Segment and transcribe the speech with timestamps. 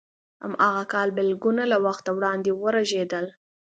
[0.45, 3.25] هماغه کال بلګونه له وخته وړاندې ورژېدل.